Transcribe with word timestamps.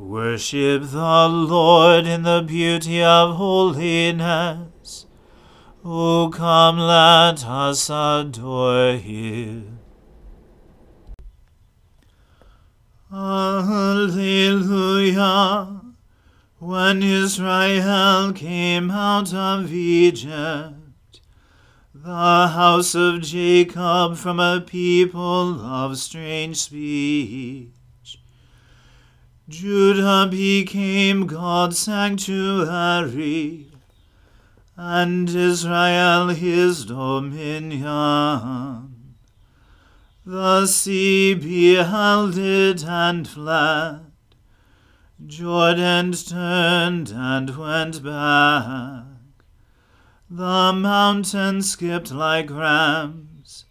Worship 0.00 0.82
the 0.92 1.28
Lord 1.28 2.06
in 2.06 2.22
the 2.22 2.40
beauty 2.40 3.02
of 3.02 3.36
holiness. 3.36 5.04
O 5.84 6.30
come, 6.34 6.78
let 6.78 7.44
us 7.46 7.90
adore 7.90 8.94
him. 8.94 9.80
Alleluia. 13.12 14.22
When 16.58 17.02
Israel 17.02 18.32
came 18.32 18.90
out 18.90 19.34
of 19.34 19.70
Egypt, 19.70 21.20
the 21.94 22.48
house 22.48 22.94
of 22.94 23.20
Jacob 23.20 24.16
from 24.16 24.40
a 24.40 24.62
people 24.62 25.60
of 25.60 25.98
strange 25.98 26.56
speech, 26.56 27.68
Judah 29.50 30.28
became 30.30 31.26
God's 31.26 31.76
sanctuary, 31.80 33.66
and 34.76 35.28
Israel 35.28 36.28
his 36.28 36.84
dominion. 36.86 37.84
The 40.24 40.66
sea 40.66 41.34
beheld 41.34 42.38
it 42.38 42.84
and 42.84 43.26
fled 43.26 44.12
Jordan 45.26 46.12
turned 46.12 47.10
and 47.10 47.56
went 47.56 48.04
back. 48.04 49.04
The 50.30 50.72
mountains 50.72 51.72
skipped 51.72 52.12
like 52.12 52.50
rams, 52.50 53.64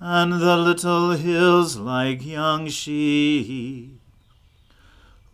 and 0.00 0.32
the 0.32 0.56
little 0.56 1.10
hills 1.10 1.76
like 1.76 2.24
young 2.24 2.68
sheep. 2.68 4.00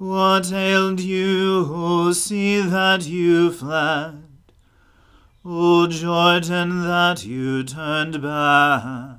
What 0.00 0.50
ailed 0.50 0.98
you, 0.98 1.68
O 1.70 2.12
sea, 2.12 2.62
that 2.62 3.06
you 3.06 3.52
fled? 3.52 4.24
O 5.44 5.86
Jordan, 5.88 6.84
that 6.84 7.26
you 7.26 7.62
turned 7.64 8.22
back? 8.22 9.18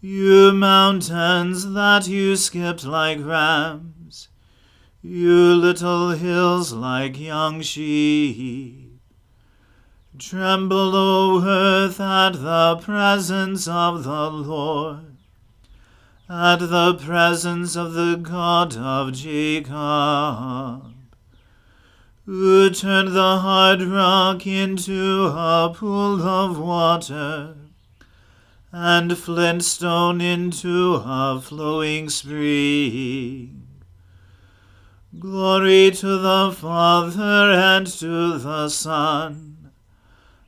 You 0.00 0.50
mountains, 0.50 1.72
that 1.72 2.08
you 2.08 2.34
skipped 2.34 2.84
like 2.84 3.24
rams? 3.24 4.28
You 5.00 5.54
little 5.54 6.10
hills 6.10 6.72
like 6.72 7.16
young 7.20 7.60
sheep, 7.60 9.00
tremble, 10.18 10.96
O 10.96 11.44
earth, 11.46 12.00
at 12.00 12.32
the 12.32 12.80
presence 12.82 13.68
of 13.68 14.02
the 14.02 14.30
Lord, 14.32 15.13
at 16.36 16.56
the 16.56 16.94
presence 16.94 17.76
of 17.76 17.92
the 17.92 18.16
God 18.16 18.76
of 18.76 19.12
Jacob, 19.12 19.72
who 22.26 22.70
turned 22.70 23.14
the 23.14 23.38
hard 23.38 23.80
rock 23.80 24.44
into 24.44 25.26
a 25.26 25.72
pool 25.72 26.20
of 26.20 26.58
water, 26.58 27.54
and 28.72 29.16
flint 29.16 29.62
stone 29.62 30.20
into 30.20 30.96
a 30.96 31.40
flowing 31.40 32.08
spring. 32.08 33.68
Glory 35.16 35.92
to 35.92 36.18
the 36.18 36.50
Father 36.50 37.52
and 37.52 37.86
to 37.86 38.38
the 38.38 38.68
Son 38.68 39.70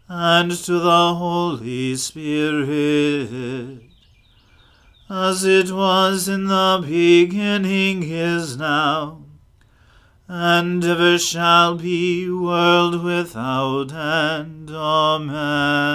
and 0.08 0.50
to 0.50 0.80
the 0.80 1.14
Holy 1.14 1.94
Spirit, 1.94 3.85
as 5.08 5.44
it 5.44 5.70
was 5.70 6.28
in 6.28 6.46
the 6.46 6.82
beginning 6.84 8.02
is 8.02 8.56
now, 8.56 9.22
and 10.26 10.84
ever 10.84 11.16
shall 11.16 11.76
be, 11.76 12.28
world 12.28 13.04
without 13.04 13.92
end. 13.92 14.68
Amen. 14.68 15.92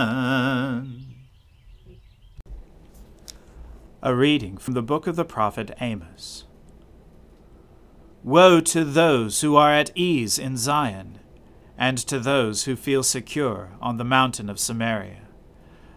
A 4.01 4.15
reading 4.15 4.57
from 4.57 4.75
the 4.75 4.81
book 4.81 5.07
of 5.07 5.17
the 5.17 5.25
prophet 5.25 5.71
Amos. 5.81 6.45
Woe 8.23 8.61
to 8.61 8.85
those 8.85 9.41
who 9.41 9.57
are 9.57 9.73
at 9.73 9.91
ease 9.93 10.39
in 10.39 10.55
Zion, 10.55 11.19
and 11.77 11.97
to 11.97 12.17
those 12.17 12.63
who 12.63 12.77
feel 12.77 13.03
secure 13.03 13.71
on 13.81 13.97
the 13.97 14.05
mountain 14.05 14.49
of 14.49 14.57
Samaria, 14.59 15.27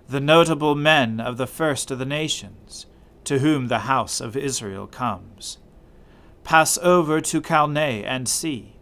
the 0.09 0.21
notable 0.21 0.75
men 0.75 1.21
of 1.21 1.37
the 1.37 1.47
first 1.47 1.93
of 1.93 2.01
the 2.01 2.05
nations, 2.05 2.87
to 3.25 3.39
whom 3.39 3.69
the 3.69 3.81
house 3.81 4.21
of 4.21 4.37
Israel 4.37 4.87
comes. 4.87 5.59
Pass 6.43 6.79
over 6.79 7.21
to 7.21 7.41
Calneh 7.41 8.05
and 8.05 8.29
see, 8.29 8.77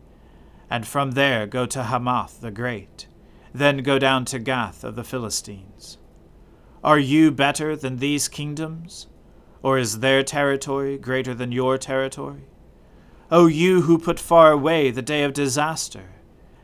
and 0.69 0.87
from 0.87 1.13
there 1.13 1.47
go 1.47 1.67
to 1.67 1.85
Hamath 1.85 2.41
the 2.41 2.51
Great, 2.51 3.07
then 3.55 3.79
go 3.79 3.99
down 3.99 4.25
to 4.27 4.39
Gath 4.39 4.83
of 4.85 4.97
the 4.97 5.05
Philistines. 5.05 5.99
Are 6.83 6.99
you 6.99 7.31
better 7.31 7.77
than 7.77 7.99
these 7.99 8.29
kingdoms? 8.29 9.07
Or 9.63 9.79
is 9.79 10.01
their 10.01 10.25
territory 10.25 10.99
greater 10.99 11.35
than 11.35 11.53
your 11.53 11.79
territory? 11.79 12.49
O 13.31 13.47
you 13.47 13.83
who 13.83 13.97
put 13.97 14.19
far 14.19 14.51
away 14.51 14.91
the 14.91 15.03
day 15.03 15.23
of 15.23 15.33
disaster, 15.33 16.11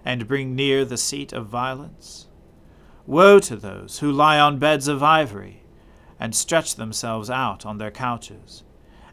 and 0.04 0.26
bring 0.26 0.56
near 0.56 0.84
the 0.84 0.96
seat 0.96 1.32
of 1.32 1.46
violence? 1.46 2.26
Woe 3.06 3.38
to 3.38 3.54
those 3.54 4.00
who 4.00 4.10
lie 4.10 4.40
on 4.40 4.58
beds 4.58 4.88
of 4.88 5.02
ivory, 5.02 5.62
and 6.20 6.34
stretch 6.34 6.76
themselves 6.76 7.30
out 7.30 7.64
on 7.64 7.78
their 7.78 7.90
couches, 7.90 8.64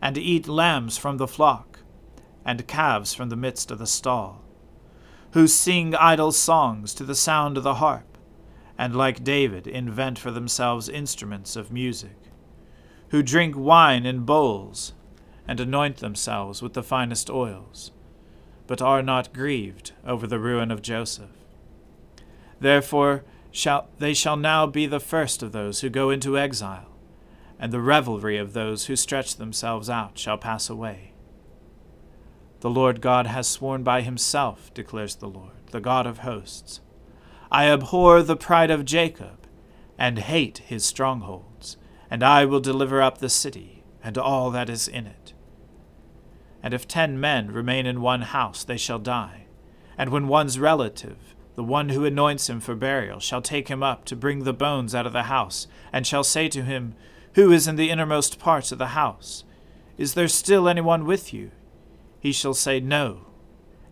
and 0.01 0.17
eat 0.17 0.47
lambs 0.47 0.97
from 0.97 1.17
the 1.17 1.27
flock, 1.27 1.79
and 2.43 2.67
calves 2.67 3.13
from 3.13 3.29
the 3.29 3.35
midst 3.35 3.71
of 3.71 3.79
the 3.79 3.87
stall, 3.87 4.43
who 5.31 5.47
sing 5.47 5.93
idle 5.95 6.31
songs 6.31 6.93
to 6.93 7.03
the 7.03 7.15
sound 7.15 7.57
of 7.57 7.63
the 7.63 7.75
harp 7.75 8.15
and 8.77 8.95
like 8.95 9.23
David 9.23 9.67
invent 9.67 10.19
for 10.19 10.31
themselves 10.31 10.89
instruments 10.89 11.55
of 11.55 11.71
music, 11.71 12.17
who 13.09 13.23
drink 13.23 13.55
wine 13.55 14.05
in 14.05 14.25
bowls, 14.25 14.93
and 15.47 15.59
anoint 15.59 15.97
themselves 15.97 16.61
with 16.61 16.73
the 16.73 16.83
finest 16.83 17.29
oils, 17.29 17.91
but 18.67 18.81
are 18.81 19.03
not 19.03 19.33
grieved 19.33 19.91
over 20.05 20.27
the 20.27 20.39
ruin 20.39 20.71
of 20.71 20.81
Joseph. 20.81 21.29
Therefore 22.59 23.23
shall, 23.51 23.87
they 23.99 24.13
shall 24.13 24.37
now 24.37 24.65
be 24.65 24.85
the 24.85 24.99
first 24.99 25.43
of 25.43 25.51
those 25.51 25.81
who 25.81 25.89
go 25.89 26.09
into 26.09 26.37
exile, 26.37 26.89
and 27.59 27.71
the 27.71 27.81
revelry 27.81 28.37
of 28.37 28.53
those 28.53 28.85
who 28.85 28.95
stretch 28.95 29.35
themselves 29.35 29.89
out 29.89 30.17
shall 30.17 30.37
pass 30.37 30.69
away. 30.69 31.13
The 32.61 32.69
Lord 32.69 33.01
God 33.01 33.27
has 33.27 33.47
sworn 33.47 33.83
by 33.83 34.01
himself, 34.01 34.73
declares 34.73 35.15
the 35.15 35.29
Lord, 35.29 35.51
the 35.71 35.81
God 35.81 36.07
of 36.07 36.19
hosts 36.19 36.81
I 37.51 37.69
abhor 37.69 38.21
the 38.21 38.35
pride 38.35 38.71
of 38.71 38.85
Jacob, 38.85 39.47
and 39.97 40.19
hate 40.19 40.57
his 40.59 40.83
strongholds, 40.83 41.77
and 42.09 42.23
I 42.23 42.43
will 42.45 42.59
deliver 42.59 43.01
up 43.01 43.19
the 43.19 43.29
city, 43.29 43.83
and 44.03 44.17
all 44.17 44.51
that 44.51 44.69
is 44.69 44.87
in 44.87 45.07
it. 45.07 45.33
And 46.61 46.73
if 46.73 46.87
ten 46.87 47.19
men 47.19 47.51
remain 47.51 47.85
in 47.85 48.01
one 48.01 48.23
house, 48.23 48.63
they 48.63 48.77
shall 48.77 48.99
die. 48.99 49.45
And 49.97 50.09
when 50.09 50.27
one's 50.27 50.59
relative, 50.59 51.35
the 51.55 51.63
one 51.63 51.89
who 51.89 52.03
anoints 52.03 52.49
him 52.49 52.59
for 52.59 52.75
burial, 52.75 53.19
shall 53.19 53.41
take 53.41 53.69
him 53.69 53.81
up 53.81 54.03
to 54.05 54.15
bring 54.15 54.43
the 54.43 54.53
bones 54.53 54.93
out 54.93 55.05
of 55.05 55.13
the 55.13 55.23
house, 55.23 55.67
and 55.93 56.05
shall 56.05 56.23
say 56.23 56.49
to 56.49 56.63
him, 56.63 56.95
Who 57.35 57.51
is 57.51 57.67
in 57.67 57.75
the 57.75 57.89
innermost 57.89 58.39
parts 58.39 58.71
of 58.71 58.77
the 58.77 58.87
house? 58.87 59.43
Is 59.97 60.13
there 60.13 60.27
still 60.27 60.67
any 60.67 60.81
one 60.81 61.05
with 61.05 61.33
you? 61.33 61.51
He 62.19 62.31
shall 62.31 62.53
say, 62.53 62.79
No. 62.79 63.27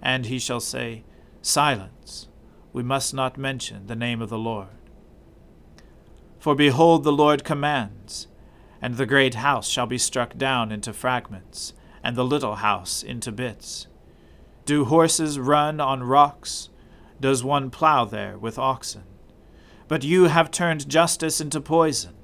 And 0.02 0.26
he 0.26 0.40
shall 0.40 0.60
say, 0.60 1.04
Silence 1.42 2.28
we 2.74 2.82
must 2.82 3.14
not 3.14 3.38
mention 3.38 3.86
the 3.86 3.96
name 3.96 4.22
of 4.22 4.30
the 4.30 4.38
Lord. 4.38 4.70
For 6.40 6.56
behold, 6.56 7.04
the 7.04 7.14
Lord 7.14 7.44
commands, 7.44 8.28
and 8.82 8.98
the 8.98 9.06
great 9.06 9.36
house 9.36 9.70
shall 9.70 9.86
be 9.86 10.00
struck 10.00 10.36
down 10.36 10.72
into 10.72 10.92
fragments, 10.92 11.74
and 12.04 12.18
the 12.18 12.26
little 12.26 12.56
house 12.56 13.04
into 13.04 13.32
bits. 13.32 13.88
Do 14.66 14.86
horses 14.86 15.40
run 15.40 15.80
on 15.80 16.04
rocks? 16.04 16.70
Does 17.22 17.44
one 17.44 17.70
plow 17.70 18.04
there 18.04 18.38
with 18.38 18.58
oxen? 18.58 19.04
But 19.88 20.04
you 20.04 20.26
have 20.26 20.50
turned 20.50 20.90
justice 20.90 21.40
into 21.40 21.62
poison, 21.62 22.16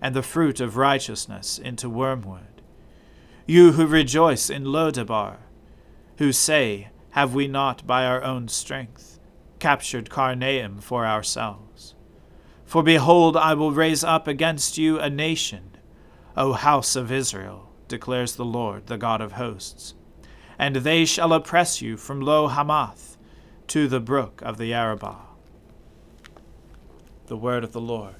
and 0.00 0.14
the 0.14 0.22
fruit 0.22 0.60
of 0.60 0.76
righteousness 0.76 1.58
into 1.58 1.88
wormwood. 1.88 2.62
You 3.46 3.72
who 3.72 3.86
rejoice 3.86 4.48
in 4.48 4.64
Lodebar, 4.64 5.38
who 6.18 6.32
say, 6.32 6.88
Have 7.10 7.34
we 7.34 7.48
not 7.48 7.86
by 7.86 8.04
our 8.06 8.22
own 8.22 8.48
strength? 8.48 9.18
captured 9.58 10.08
Karnaim 10.10 10.82
for 10.82 11.06
ourselves. 11.06 11.94
For 12.64 12.82
behold, 12.82 13.36
I 13.36 13.54
will 13.54 13.72
raise 13.72 14.02
up 14.02 14.26
against 14.26 14.78
you 14.78 14.98
a 14.98 15.10
nation, 15.10 15.76
O 16.36 16.52
house 16.52 16.96
of 16.96 17.12
Israel, 17.12 17.68
declares 17.88 18.36
the 18.36 18.44
Lord, 18.44 18.86
the 18.86 18.96
God 18.96 19.20
of 19.20 19.32
hosts. 19.32 19.94
And 20.58 20.76
they 20.76 21.04
shall 21.04 21.32
oppress 21.32 21.82
you 21.82 21.96
from 21.96 22.20
Lo 22.20 22.48
Hamath 22.48 23.16
to 23.68 23.88
the 23.88 24.00
brook 24.00 24.40
of 24.44 24.56
the 24.56 24.72
Arabah. 24.72 25.26
The 27.26 27.36
word 27.36 27.64
of 27.64 27.72
the 27.72 27.80
Lord. 27.80 28.19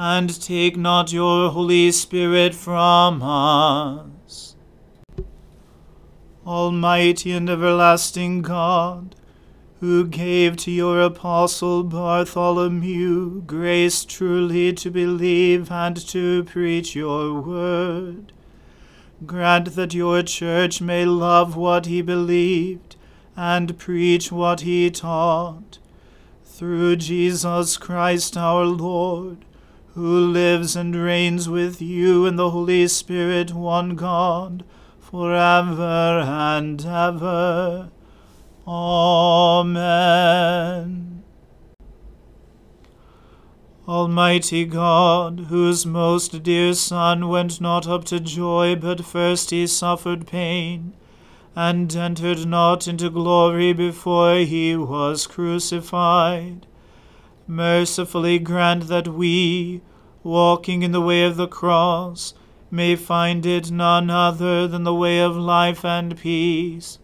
and 0.00 0.40
take 0.40 0.76
not 0.76 1.12
your 1.12 1.50
Holy 1.50 1.90
Spirit 1.90 2.54
from 2.54 3.20
us. 3.20 4.54
Almighty 6.46 7.32
and 7.32 7.50
everlasting 7.50 8.40
God, 8.42 9.16
who 9.80 10.06
gave 10.06 10.56
to 10.58 10.70
your 10.70 11.00
apostle 11.00 11.82
Bartholomew 11.82 13.42
grace 13.42 14.04
truly 14.04 14.72
to 14.74 14.88
believe 14.88 15.72
and 15.72 15.96
to 16.10 16.44
preach 16.44 16.94
your 16.94 17.40
word, 17.40 18.32
grant 19.26 19.74
that 19.74 19.94
your 19.94 20.22
church 20.22 20.80
may 20.80 21.06
love 21.06 21.56
what 21.56 21.86
he 21.86 22.02
believed 22.02 22.94
and 23.36 23.76
preach 23.76 24.30
what 24.30 24.60
he 24.60 24.92
taught. 24.92 25.80
Through 26.44 26.96
Jesus 26.96 27.76
Christ 27.76 28.36
our 28.36 28.64
Lord, 28.64 29.44
who 29.98 30.26
lives 30.28 30.76
and 30.76 30.94
reigns 30.94 31.48
with 31.48 31.82
you 31.82 32.24
in 32.24 32.36
the 32.36 32.50
Holy 32.50 32.86
Spirit, 32.86 33.52
one 33.52 33.96
God, 33.96 34.62
for 35.00 35.34
ever 35.34 36.20
and 36.24 36.86
ever. 36.86 37.90
Amen. 38.64 39.88
Almighty 43.88 44.64
God, 44.66 45.46
whose 45.48 45.84
most 45.84 46.44
dear 46.44 46.74
Son 46.74 47.26
went 47.26 47.60
not 47.60 47.88
up 47.88 48.04
to 48.04 48.20
joy, 48.20 48.76
but 48.76 49.04
first 49.04 49.50
he 49.50 49.66
suffered 49.66 50.28
pain, 50.28 50.92
and 51.56 51.96
entered 51.96 52.46
not 52.46 52.86
into 52.86 53.10
glory 53.10 53.72
before 53.72 54.36
he 54.36 54.76
was 54.76 55.26
crucified, 55.26 56.68
mercifully 57.48 58.38
grant 58.38 58.86
that 58.88 59.08
we, 59.08 59.80
walking 60.22 60.82
in 60.82 60.92
the 60.92 61.00
way 61.00 61.24
of 61.24 61.36
the 61.36 61.48
cross, 61.48 62.34
may 62.70 62.94
find 62.94 63.46
it 63.46 63.70
none 63.70 64.10
other 64.10 64.68
than 64.68 64.84
the 64.84 64.94
way 64.94 65.20
of 65.20 65.34
life 65.36 65.84
and 65.84 66.16
peace. 66.18 66.98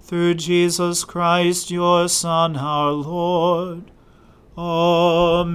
Through 0.00 0.34
Jesus 0.34 1.04
Christ, 1.04 1.70
your 1.70 2.08
Son, 2.08 2.56
our 2.56 2.92
Lord. 2.92 3.90
Amen. 4.56 5.46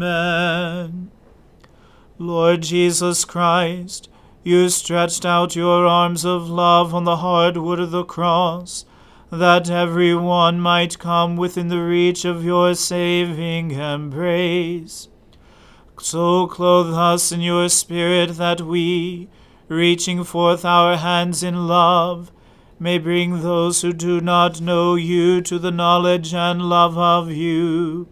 Lord 2.19 2.63
Jesus 2.63 3.25
Christ, 3.25 4.09
you 4.43 4.69
stretched 4.69 5.25
out 5.25 5.55
your 5.55 5.85
arms 5.85 6.25
of 6.25 6.49
love 6.49 6.95
on 6.95 7.03
the 7.03 7.17
hard 7.17 7.57
wood 7.57 7.79
of 7.79 7.91
the 7.91 8.03
cross, 8.03 8.85
that 9.29 9.69
every 9.69 10.15
one 10.15 10.59
might 10.59 10.97
come 10.99 11.35
within 11.35 11.67
the 11.67 11.81
reach 11.81 12.23
of 12.23 12.45
your 12.45 12.73
saving 12.75 13.71
embrace. 13.71 15.09
So 15.99 16.47
clothe 16.47 16.93
us 16.93 17.31
in 17.31 17.41
your 17.41 17.67
Spirit 17.69 18.37
that 18.37 18.61
we, 18.61 19.29
reaching 19.67 20.23
forth 20.23 20.63
our 20.63 20.95
hands 20.97 21.43
in 21.43 21.67
love, 21.67 22.31
may 22.79 22.99
bring 22.99 23.41
those 23.41 23.81
who 23.81 23.91
do 23.91 24.21
not 24.21 24.61
know 24.61 24.95
you 24.95 25.41
to 25.41 25.57
the 25.59 25.71
knowledge 25.71 26.33
and 26.33 26.61
love 26.61 26.97
of 26.97 27.31
you, 27.31 28.07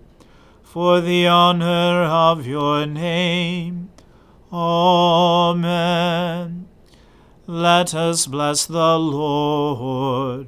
for 0.63 0.99
the 0.99 1.27
honor 1.27 2.03
of 2.03 2.45
your 2.47 2.85
name. 2.85 3.89
Amen. 4.51 5.85
Let 7.47 7.93
us 7.93 8.25
bless 8.25 8.65
the 8.65 8.97
Lord. 8.97 10.47